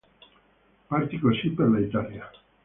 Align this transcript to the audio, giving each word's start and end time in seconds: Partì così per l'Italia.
Partì 0.87 1.19
così 1.19 1.49
per 1.51 1.67
l'Italia. 1.69 2.27